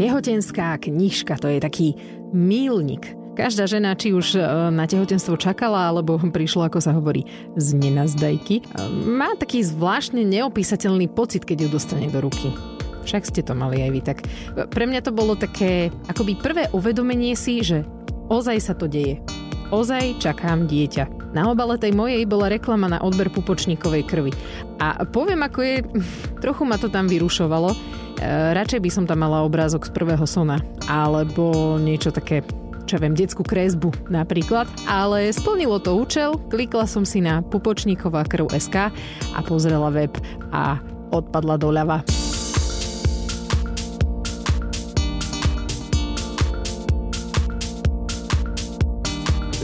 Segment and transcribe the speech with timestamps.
[0.00, 1.92] Tehotenská knižka, to je taký
[2.32, 3.12] mílnik.
[3.36, 4.40] Každá žena, či už e,
[4.72, 7.28] na tehotenstvo čakala, alebo prišla, ako sa hovorí,
[7.60, 12.48] z nenazdajky, e, má taký zvláštne neopísateľný pocit, keď ju dostane do ruky.
[13.04, 14.00] Však ste to mali aj vy.
[14.00, 14.26] Tak e,
[14.72, 17.84] pre mňa to bolo také akoby prvé uvedomenie si, že
[18.32, 19.20] ozaj sa to deje.
[19.68, 21.36] Ozaj čakám dieťa.
[21.36, 24.32] Na obale tej mojej bola reklama na odber pupočníkovej krvi.
[24.80, 25.76] A poviem, ako je,
[26.48, 27.99] trochu ma to tam vyrušovalo.
[28.20, 32.44] E, radšej by som tam mala obrázok z prvého sona, alebo niečo také
[32.84, 38.50] čo viem, detskú kresbu napríklad, ale splnilo to účel, klikla som si na pupočníková krv
[38.50, 38.90] SK
[39.30, 40.10] a pozrela web
[40.50, 40.82] a
[41.14, 42.02] odpadla doľava.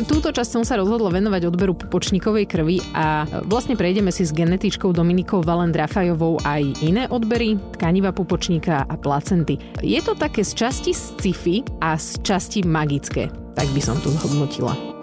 [0.05, 4.92] Túto časť som sa rozhodla venovať odberu pupočníkovej krvi a vlastne prejdeme si s genetičkou
[4.92, 9.56] Dominikou Valen Drafajovou aj iné odbery, tkaniva pupočníka a placenty.
[9.80, 14.95] Je to také z časti sci-fi a z časti magické, tak by som to zhodnotila.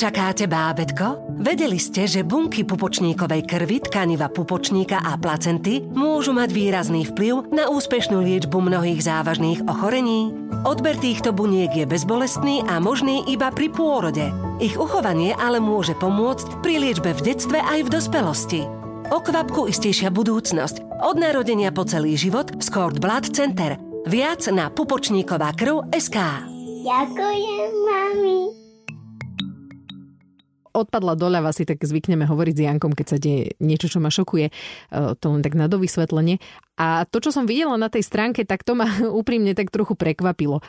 [0.00, 1.36] Čakáte bábetko?
[1.44, 7.68] Vedeli ste, že bunky pupočníkovej krvi, tkaniva pupočníka a placenty môžu mať výrazný vplyv na
[7.68, 10.32] úspešnú liečbu mnohých závažných ochorení?
[10.64, 14.24] Odber týchto buniek je bezbolestný a možný iba pri pôrode.
[14.56, 18.64] Ich uchovanie ale môže pomôcť pri liečbe v detstve aj v dospelosti.
[19.12, 20.80] O kvapku istejšia budúcnosť.
[21.04, 23.76] Od narodenia po celý život z Cord Blood Center.
[24.08, 26.16] Viac na pupočníková krv SK.
[26.88, 28.59] Ďakujem, mami
[30.72, 34.46] odpadla doľava si tak zvykneme hovoriť s Jankom, keď sa deje niečo, čo ma šokuje.
[34.48, 34.52] E,
[35.18, 36.38] to len tak na dovysvetlenie.
[36.80, 38.86] A to, čo som videla na tej stránke, tak to ma
[39.20, 40.60] úprimne tak trochu prekvapilo.
[40.60, 40.62] E,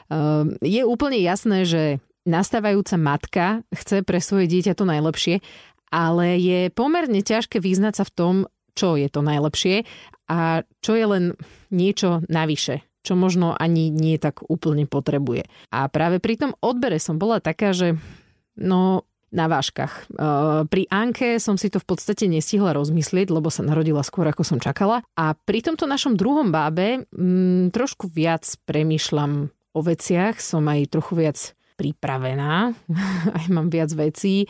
[0.61, 5.41] je úplne jasné, že nastávajúca matka chce pre svoje dieťa to najlepšie,
[5.89, 8.36] ale je pomerne ťažké vyznať sa v tom,
[8.77, 9.83] čo je to najlepšie
[10.31, 11.23] a čo je len
[11.73, 15.49] niečo navyše čo možno ani nie tak úplne potrebuje.
[15.73, 17.97] A práve pri tom odbere som bola taká, že
[18.58, 20.11] no na váškach.
[20.67, 24.59] Pri Anke som si to v podstate nestihla rozmyslieť, lebo sa narodila skôr, ako som
[24.59, 25.02] čakala.
[25.15, 30.91] A pri tomto našom druhom bábe m, mm, trošku viac premýšľam o veciach, som aj
[30.91, 31.39] trochu viac
[31.81, 32.77] pripravená,
[33.42, 34.45] aj mám viac vecí,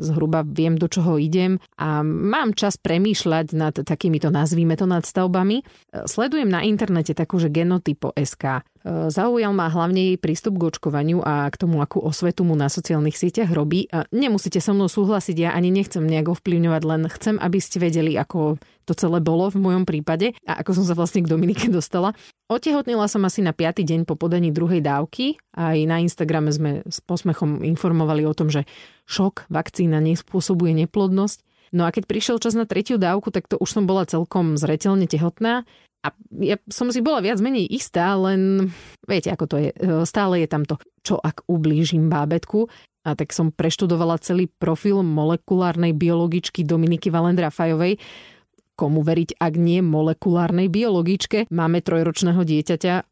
[0.00, 5.60] zhruba viem, do čoho idem a mám čas premýšľať nad takýmito, nazvíme to, nadstavbami.
[6.08, 8.64] Sledujem na internete takú, že genotypo SK.
[9.12, 13.12] Zaujal ma hlavne jej prístup k očkovaniu a k tomu, akú osvetu mu na sociálnych
[13.12, 13.92] sieťach robí.
[14.08, 18.56] Nemusíte so mnou súhlasiť, ja ani nechcem nejak ovplyvňovať, len chcem, aby ste vedeli, ako
[18.90, 22.10] to celé bolo v mojom prípade a ako som sa vlastne k Dominike dostala.
[22.50, 23.86] Otehotnila som asi na 5.
[23.86, 25.38] deň po podaní druhej dávky.
[25.54, 28.66] Aj na Instagrame sme s posmechom informovali o tom, že
[29.06, 31.46] šok, vakcína nespôsobuje neplodnosť.
[31.70, 35.06] No a keď prišiel čas na tretiu dávku, tak to už som bola celkom zretelne
[35.06, 35.62] tehotná.
[36.00, 38.72] A ja som si bola viac menej istá, len
[39.04, 39.70] viete, ako to je.
[39.70, 42.66] E, stále je tam to, čo ak ublížim bábetku.
[43.04, 48.00] A tak som preštudovala celý profil molekulárnej biologičky Dominiky Valendra Fajovej.
[48.80, 51.52] Komu veriť, ak nie molekulárnej biologičke?
[51.52, 52.94] Máme trojročného dieťaťa.
[52.96, 53.02] E,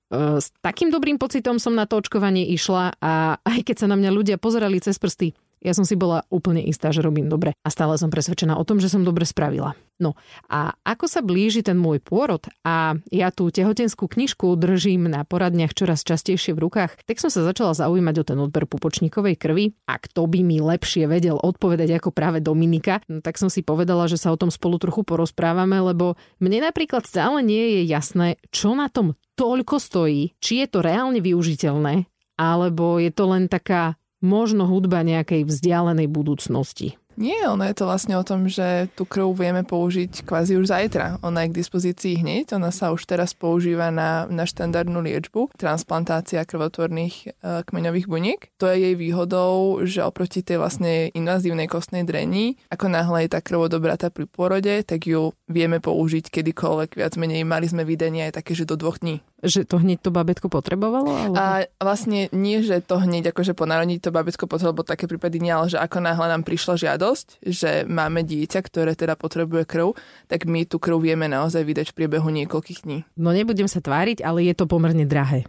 [0.40, 4.08] s takým dobrým pocitom som na to očkovanie išla a aj keď sa na mňa
[4.08, 7.98] ľudia pozerali cez prsty, ja som si bola úplne istá, že robím dobre a stále
[7.98, 9.74] som presvedčená o tom, že som dobre spravila.
[9.98, 10.14] No
[10.46, 15.74] a ako sa blíži ten môj pôrod a ja tú tehotenskú knižku držím na poradniach
[15.74, 19.98] čoraz častejšie v rukách, tak som sa začala zaujímať o ten odber pupočníkovej krvi a
[19.98, 24.22] kto by mi lepšie vedel odpovedať ako práve Dominika, no, tak som si povedala, že
[24.22, 28.86] sa o tom spolu trochu porozprávame, lebo mne napríklad stále nie je jasné, čo na
[28.86, 32.06] tom toľko stojí, či je to reálne využiteľné,
[32.38, 36.98] alebo je to len taká možno hudba nejakej vzdialenej budúcnosti.
[37.18, 41.18] Nie, ono je to vlastne o tom, že tú krv vieme použiť kvázi už zajtra.
[41.26, 46.46] Ona je k dispozícii hneď, ona sa už teraz používa na, na štandardnú liečbu, transplantácia
[46.46, 47.28] krvotvorných e,
[47.66, 48.40] kmeňových buniek.
[48.62, 53.42] To je jej výhodou, že oproti tej vlastne invazívnej kostnej drení, ako náhle je tá
[53.42, 57.42] krv odobratá pri pôrode, tak ju vieme použiť kedykoľvek viac menej.
[57.42, 61.06] Mali sme videnia aj také, že do dvoch dní že to hneď to babetko potrebovalo?
[61.06, 61.34] Alebo...
[61.38, 65.54] A vlastne nie, že to hneď akože po narodení to babetko potrebovalo, také prípady nie,
[65.54, 69.94] ale že ako náhle nám prišla žiadosť, že máme dieťa, ktoré teda potrebuje krv,
[70.26, 72.98] tak my tú krv vieme naozaj vydať v priebehu niekoľkých dní.
[73.14, 75.46] No nebudem sa tváriť, ale je to pomerne drahé.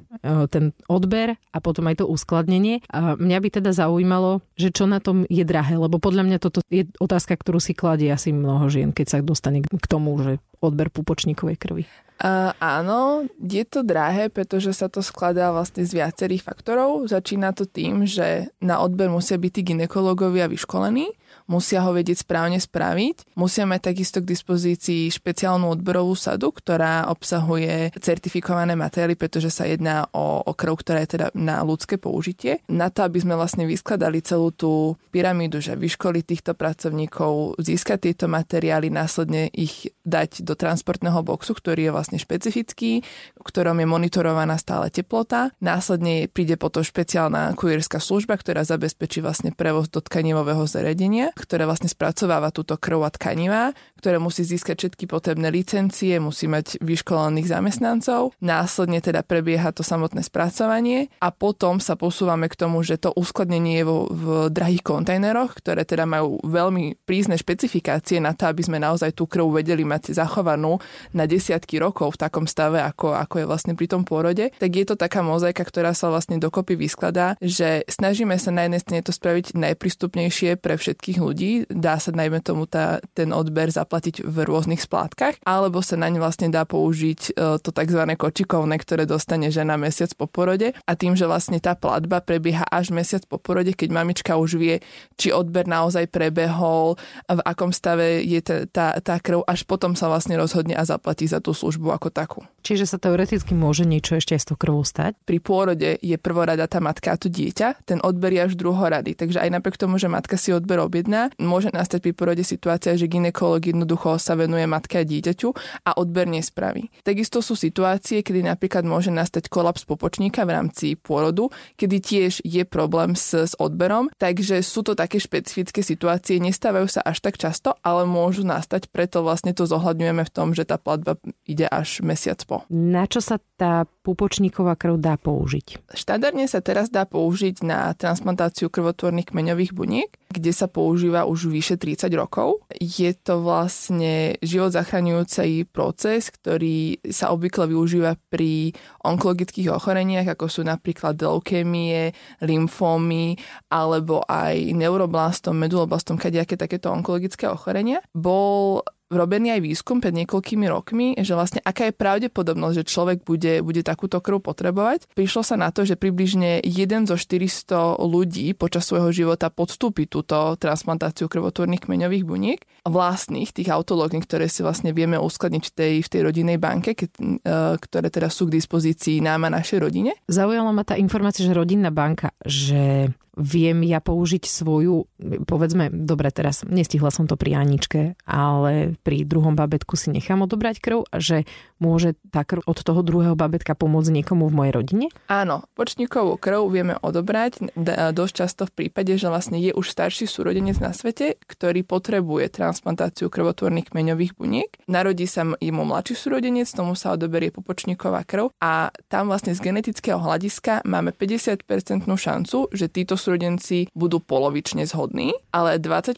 [0.54, 2.86] Ten odber a potom aj to uskladnenie.
[2.94, 6.62] A mňa by teda zaujímalo, že čo na tom je drahé, lebo podľa mňa toto
[6.70, 10.94] je otázka, ktorú si kladie asi mnoho žien, keď sa dostane k tomu, že odber
[10.94, 11.84] pupočníkovej krvi.
[12.20, 17.08] Uh, áno, je to drahé, pretože sa to skladá vlastne z viacerých faktorov.
[17.08, 21.16] Začína to tým, že na odber musia byť tí ginekológovia vyškolení
[21.50, 27.92] musia ho vedieť správne spraviť, musia mať takisto k dispozícii špeciálnu odberovú sadu, ktorá obsahuje
[27.98, 32.62] certifikované materiály, pretože sa jedná o, o krv, ktorá je teda na ľudské použitie.
[32.70, 38.26] Na to, aby sme vlastne vyskladali celú tú pyramídu, že vyškoliť týchto pracovníkov, získať tieto
[38.32, 43.04] materiály, následne ich dať do transportného boxu, ktorý je vlastne špecifický,
[43.36, 45.52] v ktorom je monitorovaná stále teplota.
[45.60, 51.92] Následne príde potom špeciálna kurierská služba, ktorá zabezpečí vlastne prevoz do tkanivového zariadenia, ktoré vlastne
[51.92, 53.64] spracováva túto krv a tkanivá,
[54.00, 58.32] ktoré musí získať všetky potrebné licencie, musí mať vyškolených zamestnancov.
[58.40, 63.84] Následne teda prebieha to samotné spracovanie a potom sa posúvame k tomu, že to uskladnenie
[63.84, 68.80] je vo, v drahých kontajneroch, ktoré teda majú veľmi prísne špecifikácie na to, aby sme
[68.80, 70.80] naozaj tú krv vedeli mať zachovanú
[71.12, 74.56] na desiatky rokov v takom stave, ako, ako je vlastne pri tom pôrode.
[74.56, 78.82] Tak je to taká mozaika, ktorá sa vlastne dokopy vyskladá, že snažíme sa na jednej
[78.82, 81.52] strane to spraviť najprístupnejšie pre všetkých ľudí.
[81.74, 86.54] Dá sa najmä tomu tá, ten odber zaplatiť v rôznych splátkach, alebo sa naň vlastne
[86.54, 88.02] dá použiť e, to tzv.
[88.14, 90.78] kočikovné, ktoré dostane žena mesiac po porode.
[90.86, 94.86] A tým, že vlastne tá platba prebieha až mesiac po porode, keď mamička už vie,
[95.18, 100.06] či odber naozaj prebehol, v akom stave je tá, tá, tá krv, až potom sa
[100.06, 102.46] vlastne rozhodne a zaplatí za tú službu ako takú.
[102.62, 105.16] Čiže sa teoreticky môže niečo ešte aj s tou krvou stať?
[105.26, 109.16] Pri pôrode je prvorada tá matka a to dieťa, ten odber je až druhorady.
[109.16, 110.99] Takže aj napriek tomu, že matka si odber objedná.
[111.40, 115.50] Môže nastať pri porode situácia, že ginekolog jednoducho sa venuje matke a dieťaťu
[115.86, 116.90] a odber nespraví.
[117.06, 122.64] Takisto sú situácie, kedy napríklad môže nastať kolaps popočníka v rámci pôrodu, kedy tiež je
[122.66, 127.78] problém s, s odberom, takže sú to také špecifické situácie, nestávajú sa až tak často,
[127.86, 131.16] ale môžu nastať, preto vlastne to zohľadňujeme v tom, že tá platba
[131.46, 132.66] ide až mesiac po.
[132.72, 135.94] Na čo sa tá pupočníková krv dá použiť?
[135.94, 141.78] Štandardne sa teraz dá použiť na transplantáciu krvotvorných kmeňových buniek, kde sa používa už vyše
[141.78, 142.66] 30 rokov.
[142.82, 148.74] Je to vlastne život zachraňujúci proces, ktorý sa obvykle využíva pri
[149.06, 153.38] onkologických ochoreniach, ako sú napríklad leukémie, lymfómy
[153.70, 158.02] alebo aj neuroblastom, meduloblastom, kadejaké takéto onkologické ochorenia.
[158.14, 163.66] Bol robený aj výskum pred niekoľkými rokmi, že vlastne aká je pravdepodobnosť, že človek bude,
[163.66, 165.10] bude takúto krv potrebovať.
[165.18, 170.56] Prišlo sa na to, že približne 1 zo 400 ľudí počas svojho života podstúpi túto
[170.62, 176.10] transplantáciu krvotvorných kmeňových buniek, vlastných, tých autológnych, ktoré si vlastne vieme uskladniť v tej, v
[176.10, 177.38] tej rodinnej banke, keď, e,
[177.82, 180.14] ktoré teda sú k dispozícii nám a našej rodine.
[180.30, 185.08] Zaujala ma tá informácia, že rodinná banka, že viem ja použiť svoju,
[185.48, 190.84] povedzme, dobre teraz, nestihla som to pri Aničke, ale pri druhom babetku si nechám odobrať
[190.84, 191.48] krv, že
[191.80, 195.06] môže krv od toho druhého babetka pomôcť niekomu v mojej rodine?
[195.32, 197.72] Áno, počníkovú krv vieme odobrať
[198.12, 203.32] dosť často v prípade, že vlastne je už starší súrodenec na svete, ktorý potrebuje transplantáciu
[203.32, 204.70] krvotvorných kmeňových buniek.
[204.92, 210.20] Narodí sa mu mladší súrodenec, tomu sa odoberie popočníková krv a tam vlastne z genetického
[210.20, 211.64] hľadiska máme 50%
[212.04, 216.18] šancu, že títo súrodenci budú polovične zhodní, ale 25%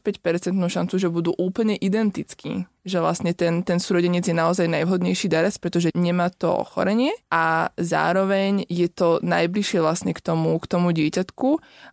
[0.55, 2.63] šancu, že budú úplne identickí.
[2.87, 8.63] Že vlastne ten, ten súrodenec je naozaj najvhodnejší darec, pretože nemá to ochorenie a zároveň
[8.71, 11.49] je to najbližšie vlastne k tomu, k tomu dieťatku,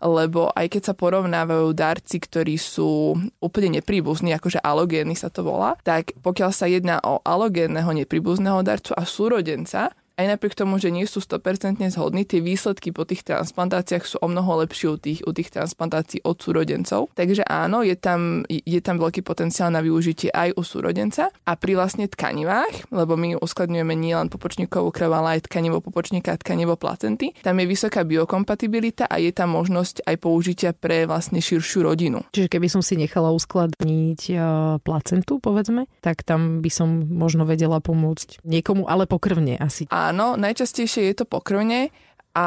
[0.06, 5.75] lebo aj keď sa porovnávajú darci, ktorí sú úplne nepríbuzní, akože alogénny sa to volá,
[5.82, 11.07] tak pokiaľ sa jedná o alogénneho nepríbuzného darcu a súrodenca, aj napriek tomu, že nie
[11.07, 15.31] sú 100% zhodní, tie výsledky po tých transplantáciách sú o mnoho lepšie u tých, u
[15.31, 17.15] tých transplantácií od súrodencov.
[17.15, 21.79] Takže áno, je tam, je tam veľký potenciál na využitie aj u súrodenca a pri
[21.79, 27.31] vlastne tkanivách, lebo my uskladňujeme nielen popočníkovú krv, ale aj tkanivo popočníka tkanivo placenty.
[27.39, 32.27] Tam je vysoká biokompatibilita a je tam možnosť aj použitia pre vlastne širšiu rodinu.
[32.35, 34.37] Čiže keby som si nechala uskladniť e,
[34.83, 39.87] placentu, povedzme, tak tam by som možno vedela pomôcť niekomu, ale pokrvne asi.
[39.93, 41.93] A áno, najčastejšie je to pokrvne
[42.38, 42.47] a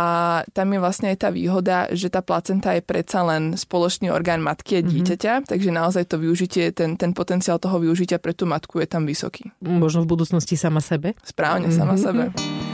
[0.56, 4.80] tam je vlastne aj tá výhoda, že tá placenta je predsa len spoločný orgán matky
[4.80, 4.88] a mhm.
[4.88, 5.50] dieťaťa, mm-hmm.
[5.52, 9.52] takže naozaj to využitie, ten, ten potenciál toho využitia pre tú matku je tam vysoký.
[9.60, 11.18] Možno v budúcnosti sama sebe?
[11.26, 12.06] Správne, sama mm-hmm.
[12.08, 12.71] sebe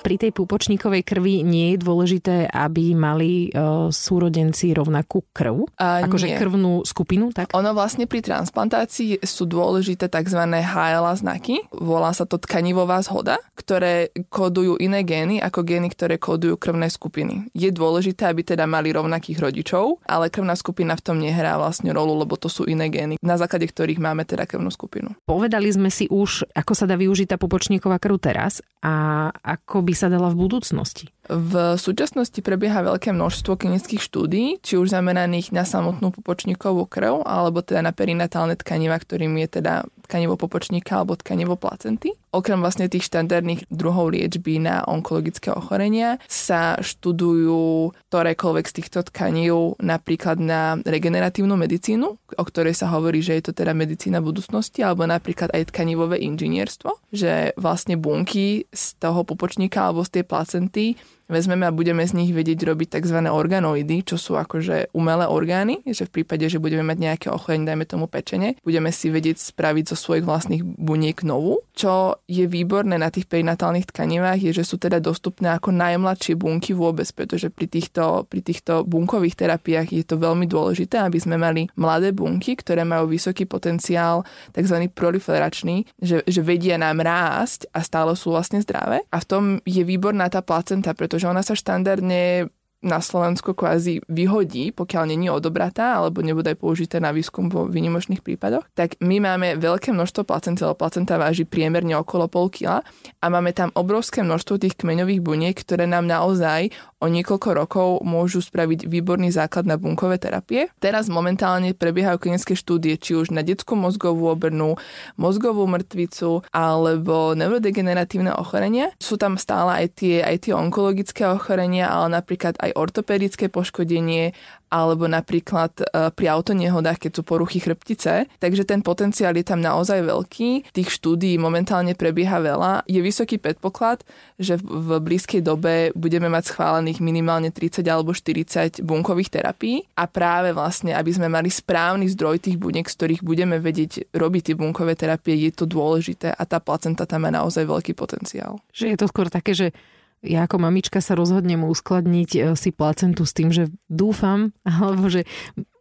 [0.00, 5.68] pri tej pupočníkovej krvi nie je dôležité, aby mali uh, súrodenci rovnakú krv?
[5.76, 6.38] Uh, akože nie.
[6.40, 7.30] krvnú skupinu?
[7.30, 7.52] Tak?
[7.52, 10.40] Ono vlastne pri transplantácii sú dôležité tzv.
[10.40, 11.60] HLA znaky.
[11.70, 17.52] Volá sa to tkanivová zhoda, ktoré kodujú iné gény ako gény, ktoré kodujú krvné skupiny.
[17.52, 22.16] Je dôležité, aby teda mali rovnakých rodičov, ale krvná skupina v tom nehrá vlastne rolu,
[22.16, 25.12] lebo to sú iné gény, na základe ktorých máme teda krvnú skupinu.
[25.28, 29.89] Povedali sme si už, ako sa dá využiť tá pupočníková krv teraz a ako by
[29.90, 31.10] by sa dala v budúcnosti?
[31.30, 37.62] V súčasnosti prebieha veľké množstvo klinických štúdí, či už zameraných na samotnú pupočníkovú krv, alebo
[37.62, 42.18] teda na perinatálne tkaniva, ktorým je teda tkanivo popočníka alebo tkanivo placenty.
[42.34, 49.78] Okrem vlastne tých štandardných druhov liečby na onkologické ochorenia sa študujú ktorékoľvek z týchto tkanív
[49.78, 55.06] napríklad na regeneratívnu medicínu, o ktorej sa hovorí, že je to teda medicína budúcnosti, alebo
[55.06, 60.84] napríklad aj tkanivové inžinierstvo, že vlastne bunky z toho pupočníka alebo z tej placenty
[61.30, 63.24] vezmeme a budeme z nich vedieť robiť tzv.
[63.30, 67.86] organoidy, čo sú akože umelé orgány, že v prípade, že budeme mať nejaké ochorenie, dajme
[67.86, 71.62] tomu pečenie, budeme si vedieť spraviť zo svojich vlastných buniek novú.
[71.72, 76.74] Čo je výborné na tých perinatálnych tkanivách je, že sú teda dostupné ako najmladšie bunky
[76.74, 81.70] vôbec, pretože pri týchto, pri týchto bunkových terapiách je to veľmi dôležité, aby sme mali
[81.78, 84.76] mladé bunky, ktoré majú vysoký potenciál, tzv.
[84.92, 89.04] proliferačný, že, že vedia nám rásť a stále sú vlastne zdravé.
[89.12, 92.48] A v tom je výborná tá placenta, pretože že ona sa štandardne
[92.80, 98.64] na Slovensku kvázi vyhodí, pokiaľ není odobratá alebo nebude použité na výskum vo výnimočných prípadoch,
[98.72, 102.80] tak my máme veľké množstvo placenty, lebo placenta váži priemerne okolo pol kila
[103.20, 108.44] a máme tam obrovské množstvo tých kmeňových buniek, ktoré nám naozaj o niekoľko rokov môžu
[108.44, 110.68] spraviť výborný základ na bunkové terapie.
[110.78, 114.76] Teraz momentálne prebiehajú klinické štúdie, či už na detskú mozgovú obrnu,
[115.16, 118.92] mozgovú mŕtvicu alebo neurodegeneratívne ochorenia.
[119.00, 124.36] Sú tam stále aj tie, aj tie onkologické ochorenia, ale napríklad aj ortopedické poškodenie
[124.70, 125.84] alebo napríklad e,
[126.14, 128.30] pri autonehodách, keď sú poruchy chrbtice.
[128.38, 130.70] Takže ten potenciál je tam naozaj veľký.
[130.70, 132.86] Tých štúdií momentálne prebieha veľa.
[132.86, 134.06] Je vysoký predpoklad,
[134.38, 140.54] že v blízkej dobe budeme mať schválených minimálne 30 alebo 40 bunkových terapií a práve
[140.54, 144.94] vlastne, aby sme mali správny zdroj tých buniek, z ktorých budeme vedieť robiť tie bunkové
[144.94, 148.62] terapie, je to dôležité a tá placenta tam má naozaj veľký potenciál.
[148.70, 149.74] Že je to skôr také, že
[150.20, 155.24] ja ako mamička sa rozhodnem uskladniť e, si placentu s tým, že dúfam, alebo že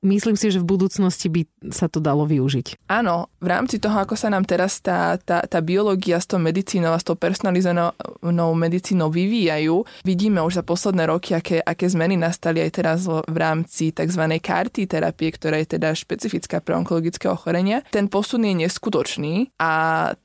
[0.04, 1.42] myslím si, že v budúcnosti by
[1.72, 2.88] sa to dalo využiť.
[2.88, 6.96] Áno, v rámci toho, ako sa nám teraz tá, tá, tá biológia s tou medicínou
[6.96, 12.64] a s tou personalizovanou medicínou vyvíjajú, vidíme už za posledné roky, aké, aké zmeny nastali
[12.64, 14.24] aj teraz v rámci tzv.
[14.40, 17.84] karty terapie, ktorá je teda špecifická pre onkologické ochorenia.
[17.92, 19.74] Ten posun je neskutočný a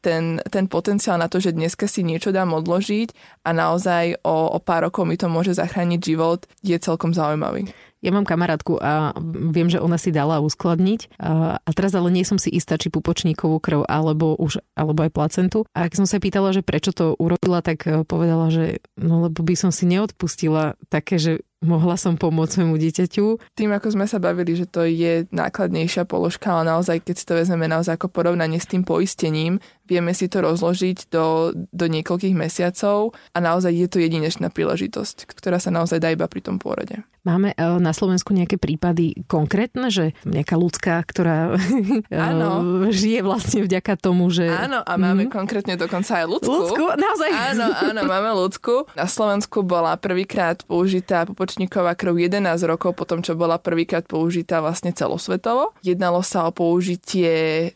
[0.01, 4.59] ten, ten potenciál na to, že dneska si niečo dám odložiť a naozaj o, o
[4.63, 7.71] pár rokov mi to môže zachrániť život, je celkom zaujímavý.
[8.05, 9.17] Ja mám kamarátku a
[9.49, 13.57] viem, že ona si dala uskladniť a teraz ale nie som si istá, či pupočníkovú
[13.65, 15.65] krv alebo, už, alebo aj placentu.
[15.73, 19.41] A ak som sa pýtala, že prečo to urobila, tak e, povedala, že no lebo
[19.41, 21.33] by som si neodpustila také, že
[21.65, 23.57] mohla som pomôcť svojmu dieťaťu.
[23.57, 27.35] Tým, ako sme sa bavili, že to je nákladnejšia položka, ale naozaj, keď si to
[27.41, 33.13] vezmeme naozaj ako porovnanie s tým poistením, vieme si to rozložiť do, do niekoľkých mesiacov
[33.33, 37.05] a naozaj je to jedinečná príležitosť, ktorá sa naozaj dá iba pri tom pôrode.
[37.25, 41.57] Máme e, na Slovensku nejaké prípady konkrétne, že nejaká ľudská, ktorá
[42.13, 42.85] Áno.
[42.93, 44.45] žije vlastne vďaka tomu, že...
[44.45, 45.33] Áno, a máme mm.
[45.33, 46.53] konkrétne dokonca aj ľudskú.
[46.53, 46.85] Ľudskú?
[47.01, 47.31] Naozaj?
[47.33, 48.93] Áno, áno, máme ľudskú.
[48.93, 54.93] Na Slovensku bola prvýkrát použitá popočníková krv 11 rokov potom, čo bola prvýkrát použitá vlastne
[54.93, 55.73] celosvetovo.
[55.81, 57.69] Jednalo sa o použitie e,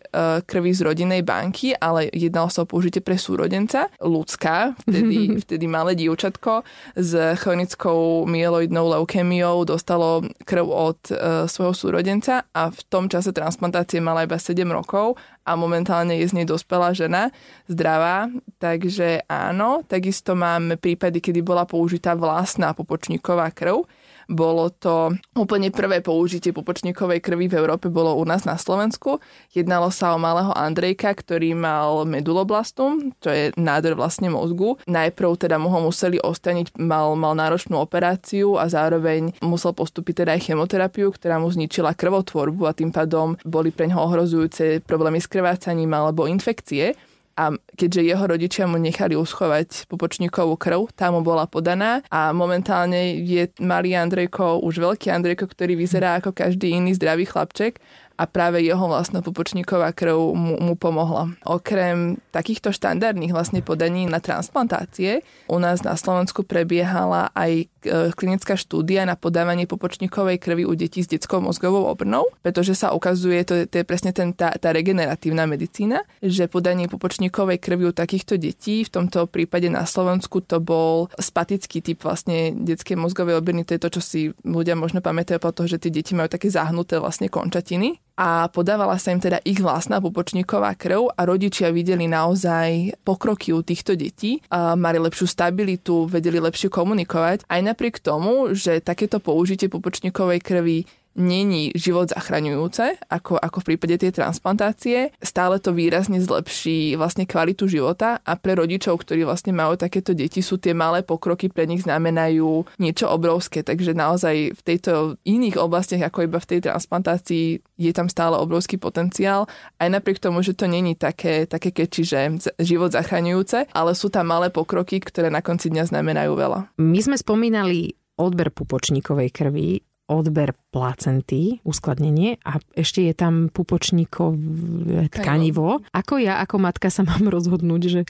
[0.44, 3.90] krvi z rodinej banky, ale jednalo sa o použitie pre súrodenca.
[3.98, 6.62] Ľudská, vtedy, vtedy malé dievčatko
[6.94, 7.12] s
[7.42, 11.14] chronickou mieloidnou leukémiou dostalo krv od e,
[11.50, 16.36] svojho súrodenca a v tom čase transplantácie mala iba 7 rokov a momentálne je z
[16.36, 17.32] nej dospelá žena,
[17.72, 18.28] zdravá,
[18.60, 19.80] takže áno.
[19.88, 23.88] Takisto máme prípady, kedy bola použitá vlastná popočníková krv
[24.28, 29.24] bolo to úplne prvé použitie pupočníkovej krvi v Európe bolo u nás na Slovensku.
[29.56, 34.76] Jednalo sa o malého Andrejka, ktorý mal meduloblastum, čo je nádor vlastne mozgu.
[34.84, 40.36] Najprv teda mu ho museli ostaniť, mal, mal náročnú operáciu a zároveň musel postúpiť teda
[40.36, 45.26] aj chemoterapiu, ktorá mu zničila krvotvorbu a tým pádom boli pre ňoho ohrozujúce problémy s
[45.32, 46.92] krvácaním alebo infekcie
[47.38, 52.02] a keďže jeho rodičia mu nechali uschovať pupočníkovú krv, tá mu bola podaná.
[52.10, 57.78] A momentálne je malý Andrejko, už veľký Andrejko, ktorý vyzerá ako každý iný zdravý chlapček
[58.18, 61.38] a práve jeho vlastná pupočníková krv mu, mu pomohla.
[61.46, 67.66] Okrem takýchto štandardných vlastne podaní na transplantácie u nás na Slovensku prebiehala aj e,
[68.10, 73.46] klinická štúdia na podávanie pupočníkovej krvi u detí s detskou mozgovou obrnou, pretože sa ukazuje,
[73.46, 78.34] to, to je presne ten, tá, tá regeneratívna medicína, že podanie pupočníkovej krvi u takýchto
[78.34, 83.78] detí, v tomto prípade na Slovensku to bol spatický typ vlastne detskej mozgovej obrny, to
[83.78, 86.98] je to, čo si ľudia možno pamätajú po toho, že tie deti majú také zahnuté
[86.98, 92.98] vlastne končatiny a podávala sa im teda ich vlastná pupočníková krv a rodičia videli naozaj
[93.06, 97.46] pokroky u týchto detí, mali lepšiu stabilitu, vedeli lepšie komunikovať.
[97.46, 100.82] Aj napriek tomu, že takéto použitie pupočníkovej krvi
[101.18, 105.10] není život zachraňujúce, ako, ako v prípade tej transplantácie.
[105.18, 110.40] Stále to výrazne zlepší vlastne kvalitu života a pre rodičov, ktorí vlastne majú takéto deti,
[110.40, 113.66] sú tie malé pokroky pre nich znamenajú niečo obrovské.
[113.66, 118.78] Takže naozaj v tejto iných oblastiach, ako iba v tej transplantácii, je tam stále obrovský
[118.78, 119.50] potenciál.
[119.82, 122.18] Aj napriek tomu, že to není také, také keči, že
[122.62, 126.60] život zachraňujúce, ale sú tam malé pokroky, ktoré na konci dňa znamenajú veľa.
[126.78, 135.84] My sme spomínali odber pupočníkovej krvi odber placenty, uskladnenie a ešte je tam pupočníkové tkanivo.
[135.92, 138.02] Ako ja ako matka sa mám rozhodnúť, že,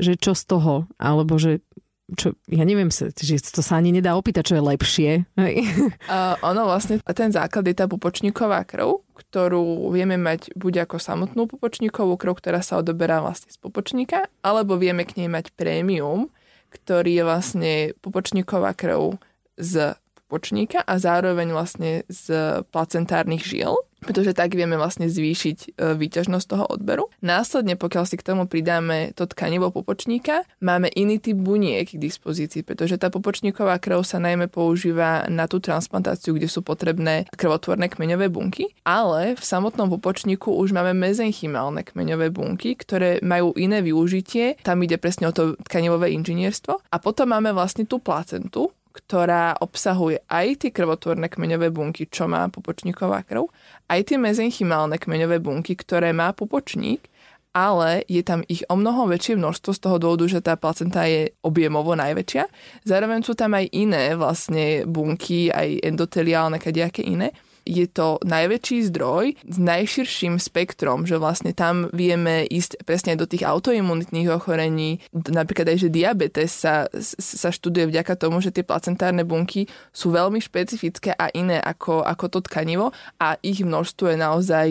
[0.00, 1.60] že čo z toho, alebo že
[2.04, 5.10] čo, ja neviem, že to sa ani nedá opýtať, čo je lepšie.
[5.40, 11.48] Uh, ono vlastne, ten základ je tá pupočníková krv, ktorú vieme mať buď ako samotnú
[11.48, 16.28] pupočníkovú krv, ktorá sa odoberá vlastne z pupočníka, alebo vieme k nej mať prémium,
[16.68, 17.72] ktorý je vlastne
[18.04, 19.16] pupočníková krv
[19.56, 19.96] z
[20.34, 26.66] pupočníka a zároveň vlastne z placentárnych žil, pretože tak vieme vlastne zvýšiť e, výťažnosť toho
[26.66, 27.06] odberu.
[27.22, 32.66] Následne, pokiaľ si k tomu pridáme to tkanivo pupočníka, máme iný typ buniek k dispozícii,
[32.66, 38.26] pretože tá pupočníková krv sa najmä používa na tú transplantáciu, kde sú potrebné krvotvorné kmeňové
[38.26, 44.82] bunky, ale v samotnom pupočníku už máme mezenchymálne kmeňové bunky, ktoré majú iné využitie, tam
[44.82, 50.62] ide presne o to tkanivové inžinierstvo a potom máme vlastne tú placentu, ktorá obsahuje aj
[50.62, 53.50] tie krvotvorné kmeňové bunky, čo má pupočníková krv,
[53.90, 57.10] aj tie mezenchymálne kmeňové bunky, ktoré má pupočník,
[57.54, 61.30] ale je tam ich o mnoho väčšie množstvo z toho dôvodu, že tá placenta je
[61.42, 62.46] objemovo najväčšia.
[62.86, 67.30] Zároveň sú tam aj iné vlastne bunky, aj endoteliálne, kadejaké iné
[67.64, 73.44] je to najväčší zdroj s najširším spektrom, že vlastne tam vieme ísť presne do tých
[73.44, 75.00] autoimunitných ochorení.
[75.12, 76.86] Napríklad aj, že diabetes sa,
[77.18, 82.38] sa študuje vďaka tomu, že tie placentárne bunky sú veľmi špecifické a iné ako, ako
[82.38, 84.68] to tkanivo a ich množstvo je naozaj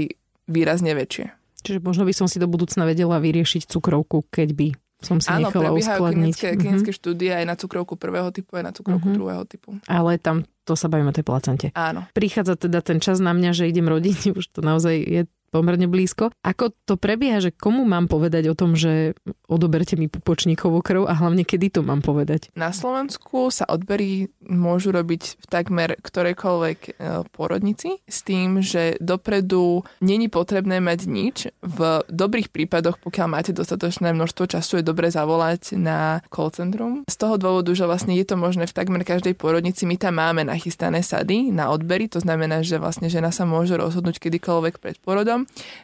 [0.47, 1.33] výrazne väčšie.
[1.63, 4.67] Čiže možno by som si do budúcna vedela vyriešiť cukrovku, keď by
[5.03, 6.15] som si Áno, nechala uskladniť.
[6.15, 6.61] klinické, mm-hmm.
[6.63, 9.19] klinické štúdie aj na cukrovku prvého typu, aj na cukrovku mm-hmm.
[9.19, 9.69] druhého typu.
[9.85, 11.67] Ale tam to sa bavíme o tej placente.
[11.75, 12.07] Áno.
[12.15, 15.21] Prichádza teda ten čas na mňa, že idem rodiť, už to naozaj je
[15.53, 16.33] pomerne blízko.
[16.41, 19.13] Ako to prebieha, že komu mám povedať o tom, že
[19.45, 22.49] odoberte mi pupočníkovú krv a hlavne kedy to mám povedať?
[22.57, 26.91] Na Slovensku sa odbery môžu robiť v takmer ktorejkoľvek e,
[27.29, 31.35] porodnici s tým, že dopredu není potrebné mať nič.
[31.61, 37.05] V dobrých prípadoch, pokiaľ máte dostatočné množstvo času, je dobre zavolať na call centrum.
[37.05, 40.41] Z toho dôvodu, že vlastne je to možné v takmer každej porodnici, my tam máme
[40.47, 45.42] nachystané sady na odbery, to znamená, že vlastne žena sa môže rozhodnúť kedykoľvek pred porodom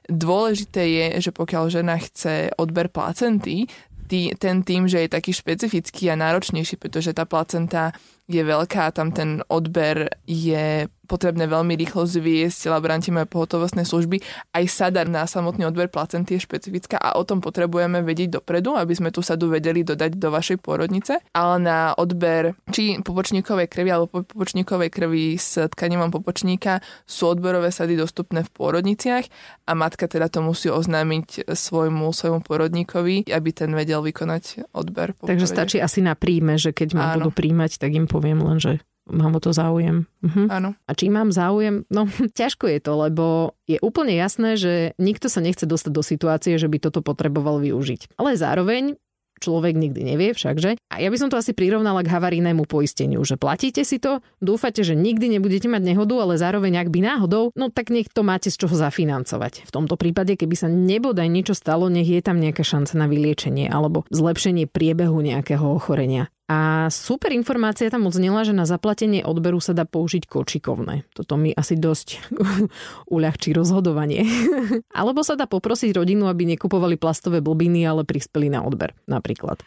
[0.10, 3.65] Dôležité je, že pokiaľ žena chce odber placenty,
[4.10, 7.93] tý, ten tým, že je taký špecifický a náročnejší, pretože tá placenta
[8.30, 14.22] je veľká, tam ten odber je potrebné veľmi rýchlo zviesť, laboranti majú pohotovostné služby.
[14.54, 18.94] Aj sada na samotný odber placenty je špecifická a o tom potrebujeme vedieť dopredu, aby
[18.94, 21.18] sme tú sadu vedeli dodať do vašej pôrodnice.
[21.34, 27.98] Ale na odber či pupočníkovej krvi alebo pupočníkovej krvi s tkanivom pupočníka sú odberové sady
[27.98, 29.26] dostupné v pôrodniciach
[29.65, 35.18] a matka teda to musí oznámiť svojmu, svojmu pôrodníkovi, aby ten vedel vykonať odber.
[35.18, 38.84] Takže stačí asi na príjme, že keď ma budú príjmať, tak im poviem len, že
[39.08, 40.05] mám o to záujem.
[40.21, 40.51] Mhm.
[40.51, 40.69] Áno.
[40.86, 41.88] A či mám záujem?
[41.88, 42.05] No,
[42.39, 46.67] ťažko je to, lebo je úplne jasné, že nikto sa nechce dostať do situácie, že
[46.67, 48.19] by toto potreboval využiť.
[48.19, 48.99] Ale zároveň
[49.39, 50.75] človek nikdy nevie všakže.
[50.91, 54.84] A ja by som to asi prirovnala k havarijnému poisteniu, že platíte si to, dúfate,
[54.84, 58.51] že nikdy nebudete mať nehodu, ale zároveň ak by náhodou, no tak nech to máte
[58.51, 59.63] z čoho zafinancovať.
[59.63, 63.71] V tomto prípade, keby sa nebodaj niečo stalo, nech je tam nejaká šanca na vyliečenie
[63.71, 66.27] alebo zlepšenie priebehu nejakého ochorenia.
[66.49, 71.05] A super informácia tam odznela, že na zaplatenie odberu sa dá použiť kočikovné.
[71.13, 72.33] Toto mi asi dosť
[73.15, 74.25] uľahčí rozhodovanie.
[74.99, 79.62] Alebo sa dá poprosiť rodinu, aby nekupovali plastové blbiny, ale prispeli na odber napríklad.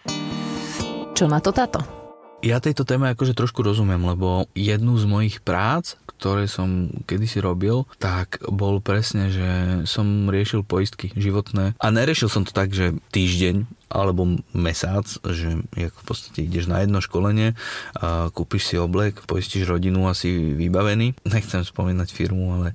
[1.14, 2.01] Čo na to táto?
[2.42, 7.86] Ja tejto téme akože trošku rozumiem, lebo jednu z mojich prác, ktoré som kedysi robil,
[8.02, 9.50] tak bol presne, že
[9.86, 16.02] som riešil poistky životné a neriešil som to tak, že týždeň alebo mesác, že v
[16.02, 17.54] podstate ideš na jedno školenie,
[17.94, 21.14] a kúpiš si oblek, poistíš rodinu a si vybavený.
[21.28, 22.68] Nechcem spomínať firmu, ale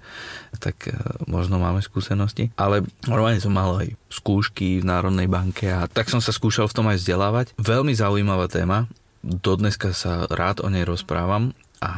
[0.61, 0.93] tak e,
[1.25, 2.53] možno máme skúsenosti.
[2.53, 6.75] Ale normálne som mal aj skúšky v Národnej banke a tak som sa skúšal v
[6.77, 7.57] tom aj vzdelávať.
[7.57, 8.85] Veľmi zaujímavá téma,
[9.27, 11.93] dodneska sa rád o nej rozprávam A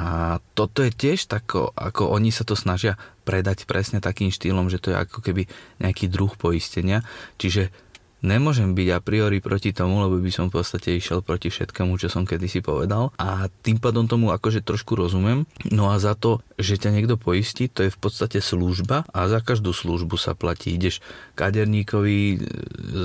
[0.57, 4.91] toto je tiež tako, ako oni sa to snažia predať presne takým štýlom, že to
[4.91, 5.47] je ako keby
[5.79, 7.05] nejaký druh poistenia.
[7.39, 7.71] Čiže
[8.21, 12.11] nemôžem byť a priori proti tomu, lebo by som v podstate išiel proti všetkému, čo
[12.11, 15.47] som kedysi povedal a tým pádom tomu akože trošku rozumiem.
[15.71, 19.39] No a za to, že ťa niekto poistí, to je v podstate služba a za
[19.39, 20.75] každú službu sa platí.
[20.75, 20.99] Ideš
[21.39, 22.43] kaderníkovi,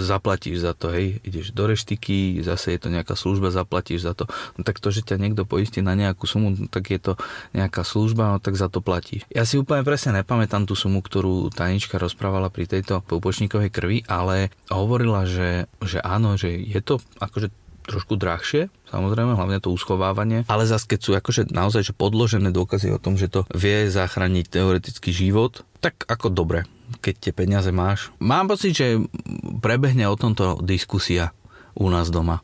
[0.02, 4.26] zaplatíš za to, hej, ideš do reštiky, zase je to nejaká služba, zaplatíš za to.
[4.58, 7.12] No tak to, že ťa niekto poistí na nejakú sumu, no tak je to
[7.54, 9.22] nejaká služba, no tak za to platíš.
[9.30, 14.50] Ja si úplne presne nepamätám tú sumu, ktorú Tanička rozprávala pri tejto poupočníkovej krvi, ale
[14.72, 17.52] hovorí hovorila, že, že áno, že je to akože
[17.84, 22.88] trošku drahšie, samozrejme, hlavne to uschovávanie, ale zase keď sú akože naozaj že podložené dôkazy
[22.88, 26.64] o tom, že to vie zachrániť teoretický život, tak ako dobre,
[27.04, 28.08] keď tie peniaze máš.
[28.24, 29.04] Mám pocit, že
[29.60, 31.36] prebehne o tomto diskusia
[31.76, 32.40] u nás doma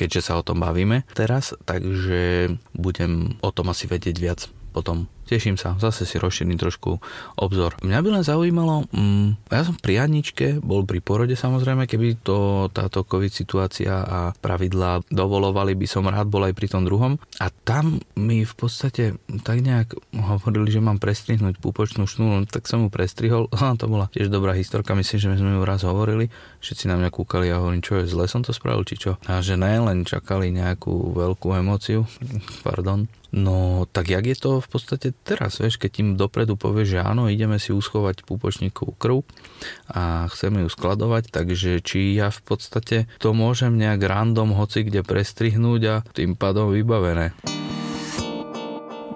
[0.00, 5.54] keďže sa o tom bavíme teraz, takže budem o tom asi vedieť viac potom teším
[5.54, 6.98] sa, zase si rozšírim trošku
[7.38, 7.78] obzor.
[7.86, 12.66] Mňa by len zaujímalo, mm, ja som pri Aničke, bol pri porode samozrejme, keby to
[12.74, 17.22] táto covid situácia a pravidlá dovolovali, by som rád bol aj pri tom druhom.
[17.38, 22.82] A tam mi v podstate tak nejak hovorili, že mám prestrihnúť púpočnú šnúru, tak som
[22.82, 23.46] ju prestrihol.
[23.80, 26.28] To bola tiež dobrá historka, myslím, že sme ju raz hovorili.
[26.60, 29.16] Všetci na mňa kúkali a hovorím, čo je zle som to spravil, či čo.
[29.24, 32.04] A že ne, len čakali nejakú veľkú emóciu.
[32.66, 33.08] Pardon.
[33.30, 37.30] No tak jak je to v podstate teraz, vieš, keď im dopredu povieš, že áno,
[37.30, 39.22] ideme si uschovať púpočníkovú krv
[39.92, 45.06] a chceme ju skladovať, takže či ja v podstate to môžem nejak random hoci kde
[45.06, 47.36] prestrihnúť a tým pádom vybavené.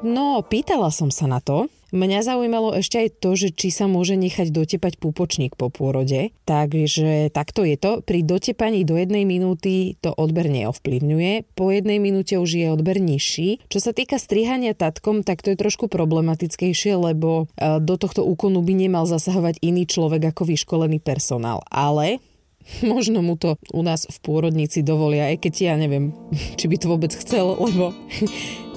[0.04, 1.72] No, pýtala som sa na to.
[1.94, 6.34] Mňa zaujímalo ešte aj to, že či sa môže nechať dotepať púpočník po pôrode.
[6.42, 8.02] Takže takto je to.
[8.02, 11.54] Pri dotepaní do jednej minúty to odber neovplyvňuje.
[11.54, 13.62] Po jednej minúte už je odber nižší.
[13.70, 18.58] Čo sa týka strihania tatkom, tak to je trošku problematickejšie, lebo e, do tohto úkonu
[18.66, 21.62] by nemal zasahovať iný človek ako vyškolený personál.
[21.70, 22.18] Ale
[22.82, 26.16] Možno mu to u nás v pôrodnici dovolia, aj keď ja neviem,
[26.58, 27.92] či by to vôbec chcel, lebo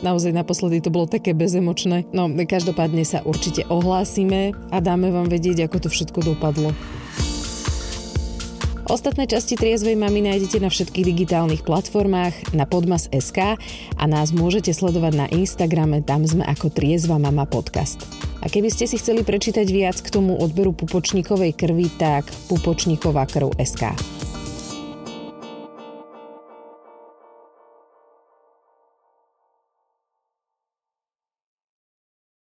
[0.02, 2.10] naozaj naposledy to bolo také bezemočné.
[2.12, 6.72] No, každopádne sa určite ohlásime a dáme vám vedieť, ako to všetko dopadlo.
[8.88, 13.60] Ostatné časti Triezvej mamy nájdete na všetkých digitálnych platformách na podmas.sk
[14.00, 18.08] a nás môžete sledovať na Instagrame, tam sme ako Triezva mama podcast.
[18.40, 23.60] A keby ste si chceli prečítať viac k tomu odberu pupočníkovej krvi, tak pupočníková krv
[23.60, 23.92] SK.